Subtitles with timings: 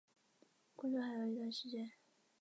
[0.75, 1.91] 单位一般采用铝窗。